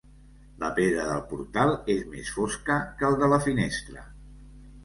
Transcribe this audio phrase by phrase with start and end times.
[0.63, 4.09] La pedra del portal és més fosca que el de la finestra.